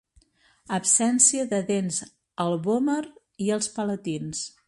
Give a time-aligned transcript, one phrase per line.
[0.77, 1.99] Absència de dents
[2.47, 2.99] al vòmer
[3.49, 4.45] i els palatins.